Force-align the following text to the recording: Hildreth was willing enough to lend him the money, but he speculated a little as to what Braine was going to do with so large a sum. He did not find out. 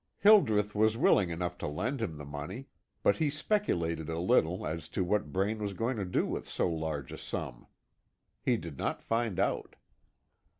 Hildreth 0.17 0.73
was 0.73 0.97
willing 0.97 1.29
enough 1.29 1.59
to 1.59 1.67
lend 1.67 2.01
him 2.01 2.17
the 2.17 2.25
money, 2.25 2.65
but 3.03 3.17
he 3.17 3.29
speculated 3.29 4.09
a 4.09 4.17
little 4.17 4.65
as 4.65 4.89
to 4.89 5.03
what 5.03 5.31
Braine 5.31 5.59
was 5.61 5.73
going 5.73 5.95
to 5.97 6.05
do 6.05 6.25
with 6.25 6.49
so 6.49 6.67
large 6.67 7.11
a 7.11 7.19
sum. 7.19 7.67
He 8.41 8.57
did 8.57 8.79
not 8.79 9.03
find 9.03 9.39
out. 9.39 9.75